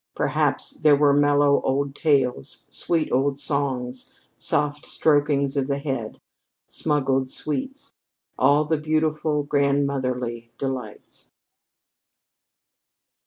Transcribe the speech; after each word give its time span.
Perhaps 0.15 0.77
there 0.79 0.95
were 0.95 1.13
mellow 1.13 1.61
old 1.61 1.93
tales, 1.93 2.65
sweet 2.69 3.11
old 3.11 3.37
songs, 3.37 4.11
soft 4.35 4.83
strokings 4.83 5.55
of 5.55 5.67
the 5.67 5.77
head, 5.77 6.19
smuggled 6.67 7.29
sweets 7.29 7.93
all 8.35 8.65
the 8.65 8.79
beautiful 8.79 9.43
grandmotherly 9.43 10.51
delights. 10.57 11.29